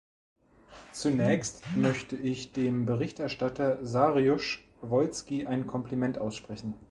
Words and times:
Zunächst 0.93 1.61
möchte 1.77 2.15
ich 2.15 2.53
dem 2.53 2.87
Berichterstatter 2.87 3.77
Saryusz-Wolski 3.85 5.45
ein 5.45 5.67
Kompliment 5.67 6.17
aussprechen. 6.17 6.73